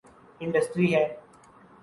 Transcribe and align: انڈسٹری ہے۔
انڈسٹری 0.41 0.87
ہے۔ 0.95 1.05